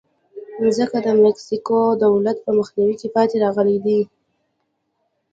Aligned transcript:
ځکه 0.77 0.97
د 1.05 1.07
مکسیکو 1.23 1.79
دولت 2.05 2.37
په 2.45 2.51
مخنیوي 2.57 2.95
کې 3.01 3.07
پاتې 3.15 3.35
راغلی 3.43 3.77
دی. 3.85 3.99